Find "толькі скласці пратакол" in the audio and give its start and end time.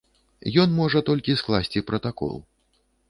1.09-2.35